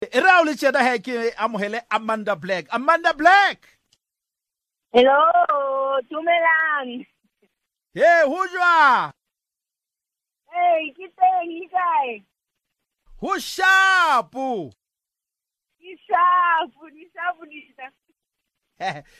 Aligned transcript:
erao 0.00 0.44
le 0.44 0.54
tjena 0.54 0.82
he 0.84 0.98
ke 0.98 1.32
amohele 1.36 1.80
amanda 1.90 2.36
black. 2.36 2.66
Amanda 2.70 3.12
black! 3.14 3.66
Hello 4.92 6.00
tumelang 6.10 7.06
he 7.94 8.04
ho 8.24 8.46
jwa 8.52 9.12
hey 10.52 10.92
ke 10.92 11.08
teng 11.16 11.48
le 11.48 11.68
kae? 11.72 12.24
Ho 13.20 13.38
shapo 13.40 14.72
ke 15.80 15.96
shapo 16.04 16.88
ni 16.92 17.08
shapo 17.08 17.44
ni 17.48 17.60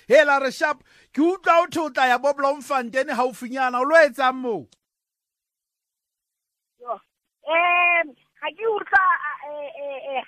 he 0.08 0.24
la 0.24 0.38
re 0.38 0.50
shap 0.50 0.84
ke 1.12 1.20
utlwa 1.20 1.64
o 1.64 1.66
thotla 1.66 2.08
ya 2.08 2.18
bob 2.18 2.36
lomfantene 2.38 3.16
haufinyana 3.16 3.80
o 3.80 3.84
lo 3.84 3.96
etsang 3.96 4.36
moo? 4.36 4.68
Um 6.84 8.06
ga 8.40 8.48
ke 8.52 8.64
utlwa 8.76 9.04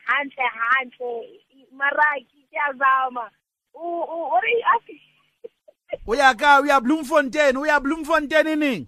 hantle 0.07 0.48
hantle 0.59 1.12
mara 1.73 2.11
ke 2.29 2.39
iyazama 2.52 3.30
uri 3.74 4.56
uya 6.10 6.34
ka 6.34 6.60
uya 6.60 6.80
bloemfontein 6.80 7.57
uya 7.57 7.80
bloemfontein 7.80 8.59
neng 8.59 8.87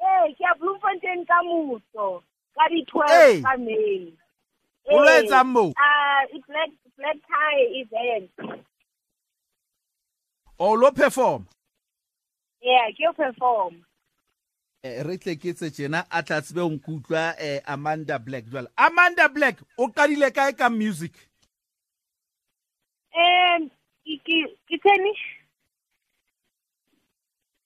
ee 0.00 0.32
ke 0.34 0.42
ya 0.44 0.54
bloemfontein 0.58 1.24
ka 1.26 1.42
moso 1.42 2.22
ka 2.54 2.64
di-twelve 2.70 3.42
ka 3.42 3.56
may. 3.56 4.12
O 4.90 4.96
lo 5.04 5.10
etsang 5.20 5.52
moo 5.52 5.72
ah, 5.76 6.24
black 6.48 6.70
black 6.96 7.18
tie 7.28 7.62
event. 7.84 8.30
O 10.58 10.74
lo 10.74 10.90
perform? 10.92 11.46
Yeah 12.60 12.88
ke 12.96 13.08
perform. 13.16 13.84
Eh, 14.82 15.02
re 15.04 15.18
tle 15.20 15.34
ke 15.36 15.52
tse 15.52 15.68
tjena 15.76 16.06
a 16.08 16.22
tla 16.24 16.38
tsebe 16.40 16.62
o 16.64 16.70
nkutlwa 16.72 17.34
um 17.36 17.60
amanda 17.66 18.18
black. 18.18 18.46
Jwale 18.48 18.68
amanda 18.76 19.28
black 19.28 19.60
o 19.76 19.88
qadile 19.92 20.30
kae 20.32 20.54
ka 20.56 20.70
music? 20.70 21.12
Um 23.12 23.68
ke 24.06 24.16
ke. 24.24 24.88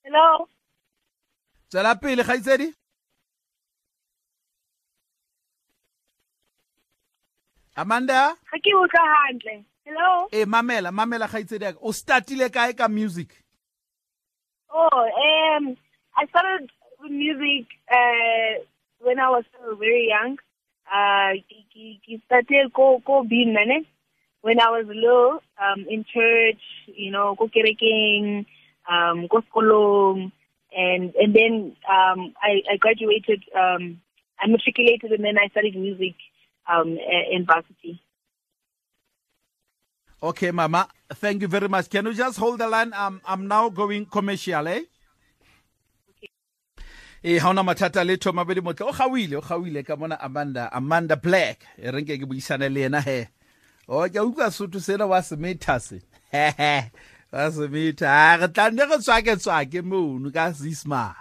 Hello. 0.02 0.48
tswela 1.69 1.94
pele 1.94 2.24
kgaitsedi. 2.24 2.74
Amanda? 7.77 8.34
Ga 8.50 8.58
ke 8.58 8.74
utlwa 8.74 9.06
hantle. 9.14 9.64
Hello? 9.84 10.28
E 10.33 10.44
mamela 10.44 10.91
mamela 10.91 11.28
kgaitsedi 11.28 11.64
yaka 11.64 11.78
o 11.80 11.92
startile 11.92 12.50
kae 12.50 12.74
ka 12.74 12.89
music? 12.89 13.30
Oh 14.69 15.06
um 15.06 15.77
i 16.17 16.27
started 16.27 16.70
music 17.08 17.66
uh 17.91 18.62
when 19.00 19.19
i 19.19 19.28
was 19.28 19.44
still 19.52 19.77
very 19.77 20.08
young 20.08 20.36
uh 20.88 21.33
ke 21.72 22.20
started 22.27 22.72
ko 22.72 23.00
bina 23.28 23.64
ne 23.66 23.86
when 24.41 24.61
i 24.61 24.69
was 24.70 24.86
low 24.88 25.41
um 25.61 25.84
in 25.88 26.05
church 26.05 26.62
you 26.86 27.11
know 27.11 27.34
ko 27.36 27.48
kerekeng 27.48 28.46
um 28.88 29.28
ko 29.28 29.41
sekolong 29.44 30.33
and 30.72 31.14
and 31.16 31.34
then 31.34 31.77
um 31.88 32.33
i 32.42 32.62
i 32.72 32.77
graduated 32.77 33.42
um 33.56 34.00
i 34.41 34.46
matriculated 34.46 35.12
and 35.12 35.24
then 35.24 35.39
i 35.39 35.48
studied 35.48 35.77
music 35.77 36.16
um 36.68 36.96
in 37.30 37.44
varsity. 37.44 38.00
Okay 40.22 40.50
mama. 40.50 40.89
Thank 41.20 41.42
you 41.42 41.48
very 41.48 41.68
much. 41.68 41.91
Can 41.91 42.06
you 42.06 42.14
just 42.14 42.39
hold 42.39 42.58
the 42.58 42.66
line? 42.66 42.92
I'm, 42.96 43.20
I'm 43.28 43.46
now 43.46 43.68
going 43.68 44.06
commercial 44.06 44.66
eh 44.68 44.89
e 47.25 47.39
ha 47.39 47.48
ona 47.48 47.62
mathata 47.62 48.05
le 48.05 48.17
thoma 48.17 48.44
bedi 48.44 48.61
motle. 48.61 48.86
O 48.86 48.92
gawile 48.92 49.36
o 49.36 49.41
gawile 49.41 49.83
ka 49.86 49.97
mona 49.97 50.20
amanda 50.20 50.69
amanda 50.72 51.17
black. 51.17 51.64
E 51.78 51.91
reng 51.91 52.05
ke 52.05 52.20
buisane 52.28 52.69
le 52.69 52.80
yena 52.84 53.00
he 53.00 53.28
o 53.89 54.05
ke 54.08 54.17
a 54.17 54.25
utlwa 54.28 54.53
sotho 54.53 54.80
sena 54.80 55.06
wa 55.06 55.22
semetha 55.22 55.80
se. 55.80 56.02
Wa 57.33 57.48
semetha 57.50 58.05
a 58.05 58.36
re 58.36 58.48
tla 58.48 58.70
nne 58.70 58.84
tswake 59.00 59.80
mono 59.83 60.30
ka 60.30 60.52
sisman 60.52 61.17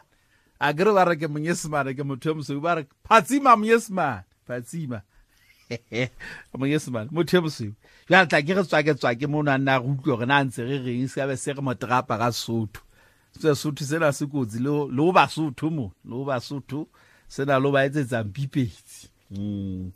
a 0.59 0.73
kere 0.73 0.91
ba 0.91 1.05
re 1.07 1.15
ke 1.15 1.27
monyesemane 1.31 1.95
ke 1.95 2.03
motho 2.03 2.29
yo 2.29 2.35
mosweu 2.35 2.61
ba 2.61 2.75
re 2.75 2.83
phatsima 3.07 3.55
monyesemane. 3.55 4.23
Phatsima. 4.47 5.01
Monyesemane 6.51 7.11
motho 7.15 7.37
yo 7.37 7.41
mosweu. 7.47 7.73
Jale 8.11 8.27
tla 8.27 8.43
ke 8.43 8.53
re 8.59 8.63
tswake 8.67 9.27
mono 9.27 9.51
a 9.51 9.57
nna 9.57 9.75
a 9.75 9.79
re 9.79 9.87
utlwe 9.87 10.03
gore 10.03 10.27
na 10.27 10.43
ntse 10.43 10.67
re 10.67 10.83
reng 10.83 11.07
se 11.07 11.23
se 11.39 11.53
re 11.55 11.61
moterapa 11.63 12.19
ka 12.19 12.27
sotho 12.31 12.82
sesotho 13.39 13.85
sena 13.85 14.11
se 14.13 14.25
kotsi 14.25 14.59
le 14.59 14.69
ho 15.01 15.11
basotho 15.11 15.69
mo 15.69 15.91
le 16.05 16.13
ho 16.15 16.25
basotho 16.25 16.87
sena 17.27 17.59
le 17.59 17.67
ho 17.67 17.71
ba 17.71 17.85
etsetsang 17.85 18.29
pipetsi 18.33 19.09
mm. 19.31 19.91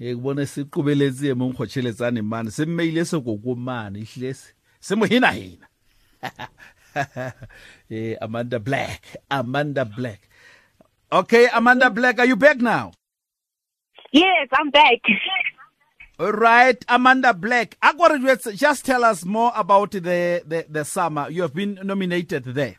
e 0.00 0.14
bone 0.14 0.46
se 0.46 0.64
qobeletse 0.64 1.30
e 1.30 1.34
mong 1.34 1.54
kgotšheletsane 1.54 2.22
mane 2.22 2.50
se 2.50 2.66
mmeile 2.66 3.04
sekoko 3.04 3.54
mane 3.54 4.04
ehlile 4.04 4.34
se 4.34 4.52
se 4.80 4.94
mo 4.96 5.06
hena-hena 5.06 5.68
eh, 7.90 8.16
amanda 8.20 8.58
black 8.58 9.16
amanda 9.30 9.84
black. 9.84 10.20
Okay 11.10 11.48
amanda 11.54 11.90
black 11.90 12.18
are 12.18 12.26
you 12.26 12.36
back 12.36 12.58
now? 12.58 12.92
Yes 14.12 14.48
i'm 14.52 14.70
back. 14.70 15.00
All 16.18 16.32
right 16.32 16.84
amanda 16.88 17.32
black 17.32 17.78
Akwa 17.80 18.20
just, 18.20 18.58
just 18.58 18.84
tell 18.84 19.04
us 19.04 19.24
more 19.24 19.52
about 19.54 19.92
the, 19.92 20.42
the, 20.44 20.66
the 20.68 20.84
SAMA 20.84 21.28
you 21.30 21.42
have 21.42 21.54
been 21.54 21.78
nominated 21.82 22.44
there 22.44 22.76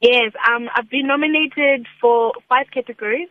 Yes, 0.00 0.32
um, 0.48 0.68
I've 0.74 0.88
been 0.88 1.06
nominated 1.06 1.86
for 2.00 2.32
five 2.48 2.66
categories. 2.72 3.28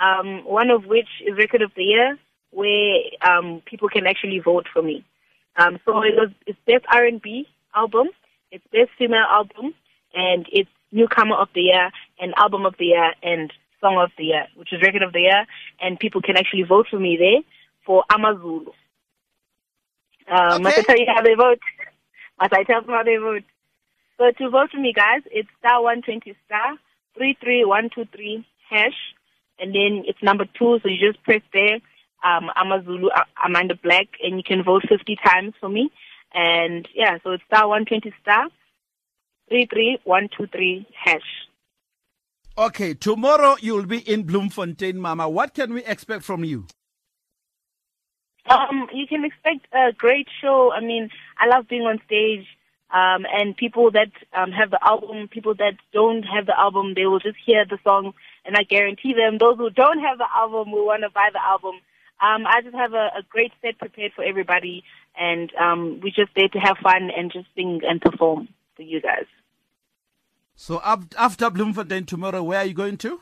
Um, 0.00 0.44
one 0.44 0.70
of 0.70 0.86
which 0.86 1.08
is 1.24 1.36
Record 1.36 1.62
of 1.62 1.70
the 1.76 1.84
Year, 1.84 2.18
where 2.50 2.96
um, 3.22 3.62
people 3.64 3.88
can 3.88 4.06
actually 4.06 4.40
vote 4.40 4.66
for 4.72 4.82
me. 4.82 5.04
Um, 5.56 5.78
so 5.84 6.02
it 6.02 6.14
was 6.16 6.30
it's 6.46 6.58
best 6.66 6.84
R 6.92 7.04
and 7.04 7.22
B 7.22 7.46
album, 7.76 8.08
it's 8.50 8.64
best 8.72 8.90
female 8.98 9.26
album, 9.30 9.74
and 10.12 10.46
it's 10.50 10.70
newcomer 10.90 11.36
of 11.36 11.48
the 11.54 11.60
year, 11.60 11.90
and 12.18 12.34
album 12.36 12.66
of 12.66 12.74
the 12.78 12.86
year, 12.86 13.12
and 13.22 13.52
song 13.80 13.98
of 14.02 14.10
the 14.18 14.24
year, 14.24 14.46
which 14.56 14.72
is 14.72 14.82
Record 14.82 15.02
of 15.02 15.12
the 15.12 15.20
Year, 15.20 15.46
and 15.80 16.00
people 16.00 16.22
can 16.22 16.36
actually 16.36 16.64
vote 16.64 16.86
for 16.90 16.98
me 16.98 17.16
there 17.20 17.42
for 17.84 18.04
Amazulu. 18.14 18.70
Um, 20.28 20.62
Must 20.62 20.78
I 20.78 20.80
Okay. 20.80 20.82
tell 20.82 20.98
you 20.98 21.06
how 21.14 21.22
they 21.22 21.34
vote? 21.34 21.60
Must 22.40 22.52
I 22.52 22.62
tell 22.64 22.82
them 22.82 22.90
how 22.90 23.02
they 23.02 23.16
vote? 23.16 23.42
So 24.18 24.30
to 24.30 24.50
vote 24.50 24.70
for 24.70 24.78
me, 24.78 24.92
guys, 24.92 25.22
it's 25.30 25.48
star 25.58 25.82
one 25.82 26.02
twenty 26.02 26.36
star 26.46 26.76
three 27.16 27.36
three 27.42 27.64
one 27.64 27.90
two 27.94 28.04
three 28.14 28.46
hash, 28.68 29.14
and 29.58 29.74
then 29.74 30.04
it's 30.06 30.22
number 30.22 30.44
two. 30.44 30.78
So 30.82 30.88
you 30.88 30.98
just 30.98 31.22
press 31.24 31.42
there, 31.52 31.80
um, 32.22 32.50
Amazulu 32.56 33.08
uh, 33.08 33.24
Amanda 33.44 33.74
Black, 33.74 34.08
and 34.22 34.36
you 34.36 34.42
can 34.42 34.62
vote 34.62 34.84
fifty 34.88 35.16
times 35.24 35.54
for 35.58 35.68
me. 35.68 35.90
And 36.34 36.86
yeah, 36.94 37.18
so 37.24 37.32
it's 37.32 37.42
star 37.46 37.66
one 37.66 37.86
twenty 37.86 38.12
star 38.20 38.48
three 39.48 39.66
three 39.72 39.98
one 40.04 40.28
two 40.36 40.46
three 40.46 40.86
hash. 40.94 41.48
Okay, 42.58 42.92
tomorrow 42.94 43.56
you'll 43.60 43.86
be 43.86 43.98
in 44.00 44.24
Bloemfontein, 44.24 44.98
Mama. 44.98 45.28
What 45.28 45.54
can 45.54 45.72
we 45.72 45.82
expect 45.84 46.24
from 46.24 46.44
you? 46.44 46.66
Um, 48.48 48.88
you 48.92 49.06
can 49.06 49.24
expect 49.24 49.66
a 49.72 49.92
great 49.92 50.28
show. 50.40 50.72
I 50.72 50.80
mean, 50.80 51.10
I 51.38 51.46
love 51.46 51.68
being 51.68 51.82
on 51.82 52.00
stage. 52.06 52.46
Um, 52.92 53.24
and 53.32 53.56
people 53.56 53.92
that 53.92 54.10
um, 54.32 54.50
have 54.50 54.70
the 54.70 54.84
album, 54.84 55.28
people 55.28 55.54
that 55.54 55.74
don't 55.92 56.24
have 56.24 56.46
the 56.46 56.58
album, 56.58 56.94
they 56.96 57.06
will 57.06 57.20
just 57.20 57.36
hear 57.46 57.64
the 57.64 57.78
song, 57.84 58.14
and 58.44 58.56
I 58.56 58.64
guarantee 58.64 59.14
them, 59.14 59.38
those 59.38 59.58
who 59.58 59.70
don't 59.70 60.00
have 60.00 60.18
the 60.18 60.26
album 60.34 60.72
will 60.72 60.86
want 60.86 61.02
to 61.02 61.10
buy 61.10 61.28
the 61.32 61.40
album. 61.40 61.76
Um, 62.20 62.46
I 62.48 62.62
just 62.62 62.74
have 62.74 62.92
a, 62.92 63.10
a 63.18 63.22
great 63.28 63.52
set 63.62 63.78
prepared 63.78 64.12
for 64.16 64.24
everybody, 64.24 64.82
and 65.16 65.52
um, 65.54 66.00
we're 66.02 66.10
just 66.10 66.34
there 66.34 66.48
to 66.48 66.58
have 66.58 66.78
fun 66.78 67.10
and 67.16 67.30
just 67.32 67.46
sing 67.54 67.80
and 67.88 68.00
perform 68.00 68.48
for 68.74 68.82
you 68.82 69.00
guys. 69.00 69.26
So 70.56 70.80
af- 70.84 71.14
after 71.16 71.48
Bloemfontein 71.48 72.06
tomorrow, 72.06 72.42
where 72.42 72.58
are 72.58 72.66
you 72.66 72.74
going 72.74 72.96
to? 72.98 73.20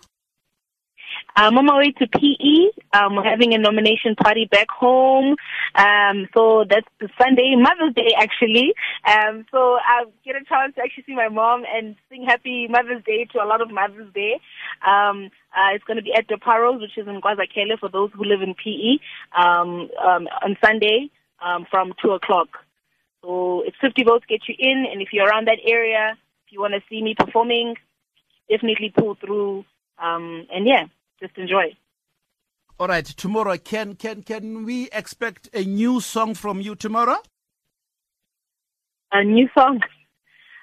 I'm 1.37 1.57
on 1.57 1.67
my 1.67 1.79
way 1.79 1.93
to 1.93 2.07
PE. 2.07 2.99
Um, 2.99 3.17
we're 3.17 3.23
having 3.23 3.55
a 3.55 3.59
nomination 3.59 4.17
party 4.17 4.47
back 4.47 4.69
home. 4.71 5.37
Um, 5.75 6.27
so 6.35 6.65
that's 6.69 6.89
the 7.01 7.09
Sunday, 7.21 7.55
Mother's 7.57 7.95
Day 7.95 8.15
actually. 8.19 8.75
Um, 9.07 9.47
so 9.51 9.79
I 9.79 10.05
get 10.25 10.37
a 10.37 10.45
chance 10.45 10.75
to 10.75 10.83
actually 10.83 11.05
see 11.07 11.15
my 11.15 11.29
mom 11.29 11.65
and 11.73 11.95
sing 12.11 12.25
Happy 12.27 12.67
Mother's 12.69 13.05
Day 13.05 13.27
to 13.33 13.43
a 13.43 13.47
lot 13.47 13.61
of 13.61 13.71
Mother's 13.71 14.13
Day. 14.13 14.41
Um, 14.87 15.31
uh, 15.57 15.75
it's 15.75 15.85
going 15.85 15.97
to 15.97 16.03
be 16.03 16.13
at 16.13 16.27
the 16.29 16.35
Deparos, 16.35 16.81
which 16.81 16.97
is 16.97 17.07
in 17.07 17.21
KwaZakhele 17.21 17.79
for 17.79 17.89
those 17.89 18.11
who 18.15 18.25
live 18.25 18.43
in 18.43 18.55
PE, 18.55 18.99
um, 19.37 19.89
um, 20.05 20.29
on 20.43 20.57
Sunday 20.65 21.11
um, 21.41 21.67
from 21.71 21.93
2 22.03 22.11
o'clock. 22.13 22.49
So 23.23 23.63
it's 23.67 23.77
50 23.81 24.05
votes 24.05 24.25
get 24.29 24.43
you 24.49 24.55
in, 24.59 24.87
and 24.91 25.03
if 25.03 25.09
you're 25.13 25.27
around 25.27 25.49
that 25.49 25.59
area, 25.65 26.17
if 26.47 26.53
you 26.53 26.61
want 26.61 26.75
to 26.75 26.81
see 26.89 27.03
me 27.03 27.15
performing, 27.19 27.75
definitely 28.49 28.93
pull 28.97 29.17
through. 29.17 29.65
Um, 29.99 30.47
and 30.53 30.67
yeah, 30.67 30.85
just 31.21 31.37
enjoy. 31.37 31.77
All 32.81 32.89
right, 32.89 33.05
tomorrow 33.05 33.57
can 33.59 33.95
can 33.97 34.23
can 34.23 34.65
we 34.65 34.89
expect 34.93 35.49
a 35.53 35.65
new 35.65 36.01
song 36.01 36.35
from 36.35 36.61
you 36.61 36.75
tomorrow? 36.77 37.17
A 39.13 39.25
new 39.25 39.49
song. 39.57 39.81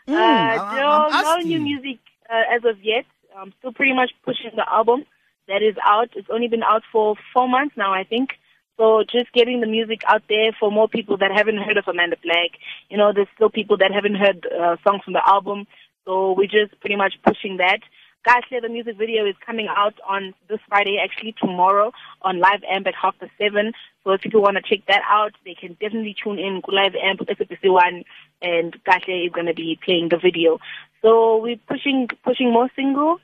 Mm, 0.07 0.13
uh, 0.13 0.63
I- 0.63 0.79
no, 0.79 1.09
no 1.09 1.35
new 1.37 1.59
music 1.59 1.99
uh, 2.29 2.55
as 2.55 2.63
of 2.63 2.77
yet. 2.83 3.05
I'm 3.35 3.53
still 3.59 3.73
pretty 3.73 3.93
much 3.93 4.11
pushing 4.23 4.51
the 4.55 4.63
album 4.71 5.03
that 5.47 5.61
is 5.61 5.75
out. 5.85 6.09
It's 6.15 6.29
only 6.31 6.47
been 6.47 6.63
out 6.63 6.83
for 6.91 7.15
four 7.33 7.49
months 7.49 7.75
now, 7.75 7.93
I 7.93 8.03
think. 8.03 8.29
So 8.77 9.03
just 9.03 9.31
getting 9.33 9.61
the 9.61 9.67
music 9.67 10.01
out 10.07 10.23
there 10.29 10.51
for 10.59 10.71
more 10.71 10.87
people 10.87 11.17
that 11.17 11.31
haven't 11.35 11.57
heard 11.57 11.77
of 11.77 11.87
Amanda 11.87 12.17
Black. 12.23 12.51
You 12.89 12.97
know, 12.97 13.11
there's 13.13 13.27
still 13.35 13.49
people 13.49 13.77
that 13.77 13.91
haven't 13.93 14.15
heard 14.15 14.45
uh, 14.47 14.75
songs 14.87 15.01
from 15.03 15.13
the 15.13 15.27
album. 15.27 15.65
So 16.05 16.33
we're 16.37 16.47
just 16.47 16.79
pretty 16.81 16.95
much 16.95 17.15
pushing 17.25 17.57
that. 17.57 17.79
Kahle, 18.25 18.59
the 18.61 18.69
music 18.69 18.97
video 18.97 19.25
is 19.25 19.35
coming 19.45 19.67
out 19.69 19.93
on 20.07 20.33
this 20.49 20.59
Friday, 20.67 20.97
actually 21.01 21.35
tomorrow, 21.39 21.91
on 22.23 22.39
Live 22.39 22.63
Amp 22.67 22.87
at 22.87 22.95
half 22.95 23.17
past 23.19 23.31
seven. 23.37 23.73
So 24.03 24.11
if 24.11 24.21
people 24.21 24.41
want 24.41 24.57
to 24.57 24.63
check 24.63 24.85
that 24.87 25.03
out, 25.07 25.33
they 25.45 25.53
can 25.53 25.73
definitely 25.79 26.15
tune 26.21 26.39
in 26.39 26.61
to 26.63 26.71
Live 26.75 26.95
Amp 26.95 27.19
SABC 27.19 27.71
One, 27.71 28.03
and 28.41 28.75
Kahle 28.83 29.27
is 29.27 29.31
going 29.31 29.45
to 29.45 29.53
be 29.53 29.77
playing 29.83 30.09
the 30.09 30.17
video. 30.17 30.59
So 31.03 31.37
we're 31.37 31.59
pushing 31.67 32.07
pushing 32.23 32.51
more 32.51 32.69
singles, 32.75 33.19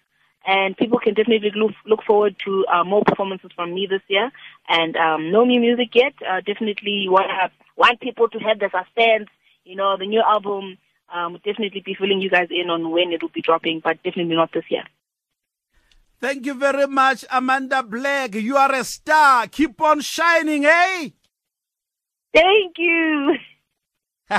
and 0.46 0.78
people 0.78 1.00
can 1.00 1.16
definitely 1.16 1.52
look, 1.56 1.72
look 1.86 2.04
forward 2.04 2.36
to 2.46 2.66
uh, 2.72 2.84
more 2.84 3.04
performances 3.04 3.52
from 3.56 3.74
me 3.74 3.88
this 3.90 4.02
year. 4.08 4.32
And 4.70 4.96
um, 4.98 5.32
no 5.32 5.46
new 5.46 5.60
music 5.60 5.96
yet. 5.96 6.14
Uh, 6.22 6.42
definitely 6.42 7.08
want 7.10 7.28
want 7.76 8.00
people 8.02 8.30
to 8.30 8.38
have 8.40 8.60
the 8.60 8.70
suspense. 8.70 9.30
You 9.64 9.76
know, 9.76 9.98
the 9.98 10.06
new 10.06 10.22
album 10.22 10.78
um, 11.14 11.34
definitely 11.46 11.82
be 11.86 11.94
filling 11.94 12.22
you 12.22 12.30
guys 12.30 12.48
in 12.50 12.70
on 12.70 12.90
when 12.92 13.12
it 13.12 13.22
will 13.22 13.30
be 13.30 13.42
dropping, 13.42 13.82
but 13.84 14.02
definitely 14.04 14.36
not 14.36 14.52
this 14.54 14.66
year. 14.70 14.84
Thank 16.20 16.46
you 16.46 16.54
very 16.54 16.88
much, 16.88 17.26
Amanda 17.32 17.82
Black. 17.82 18.36
You 18.36 18.56
are 18.58 18.74
a 18.74 18.84
star. 18.84 19.48
Keep 19.48 19.82
on 19.82 20.02
shining, 20.02 20.66
eh? 20.66 21.10
Thank 22.34 22.78
you. 22.78 23.36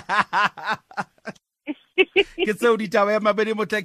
ke 2.46 2.54
tseo 2.54 2.76
ditaba 2.76 3.12
ya 3.12 3.20
mabedi 3.20 3.54
motlha 3.54 3.82